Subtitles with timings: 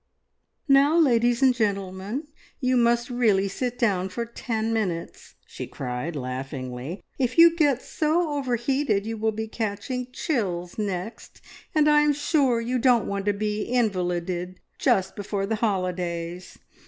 [0.67, 2.25] "Now, ladies and gentlemen,
[2.59, 7.03] you must really sit down for ten minutes!" she cried laughingly.
[7.19, 11.39] "If you get so overheated, you will be catching chills next,
[11.75, 16.57] and I am sure you don't want to be invalided just before the holidays.